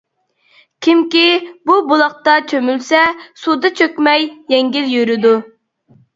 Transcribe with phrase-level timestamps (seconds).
[0.85, 1.25] كىمكى
[1.69, 3.03] بۇ بۇلاقتا چۆمۈلسە،
[3.43, 4.27] سۇدا چۆكمەي،
[4.57, 5.37] يەڭگىل يۈرىدۇ.